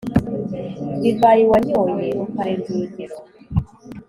[1.01, 3.17] Divayi wanyoye ukarenza urugero,